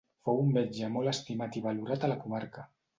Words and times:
Fou 0.29 0.39
un 0.45 0.49
metge 0.55 0.89
molt 0.95 1.13
estimat 1.13 1.61
i 1.61 1.65
valorat 1.69 2.09
a 2.11 2.15
la 2.15 2.21
comarca. 2.27 2.71